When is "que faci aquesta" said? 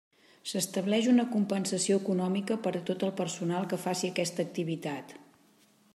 3.75-4.47